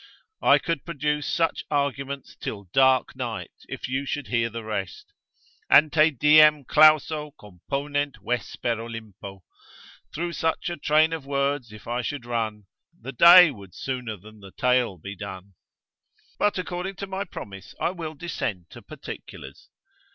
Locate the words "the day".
12.99-13.51